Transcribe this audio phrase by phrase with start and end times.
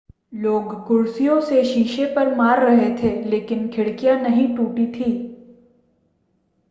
[0.33, 5.13] लोग कुर्सियों से शीशे पर मार रहे थे लेकिन खिड़कियां नहीं टूटी थीं